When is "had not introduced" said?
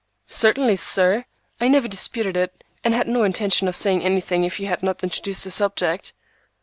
4.65-5.43